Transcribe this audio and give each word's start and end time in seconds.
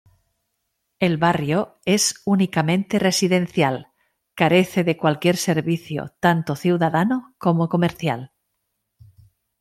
El 0.97 1.17
barrio 1.17 1.77
es 1.85 2.23
únicamente 2.25 2.97
residencial, 2.97 3.89
carece 4.33 4.83
de 4.83 4.97
cualquier 4.97 5.37
servicio 5.37 6.15
tanto 6.19 6.55
ciudadano 6.55 7.35
como 7.37 7.69
comercial. 7.69 8.31